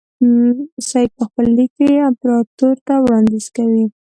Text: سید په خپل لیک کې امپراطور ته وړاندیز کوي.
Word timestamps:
سید 0.89 1.09
په 1.17 1.23
خپل 1.29 1.45
لیک 1.57 1.71
کې 1.77 1.89
امپراطور 2.09 2.75
ته 2.87 2.93
وړاندیز 3.03 3.45
کوي. 3.55 3.85